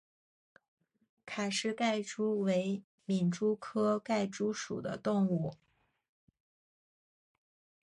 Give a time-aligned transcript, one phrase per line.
[1.27, 5.53] 卡氏盖蛛为皿蛛科盖蛛属的动物。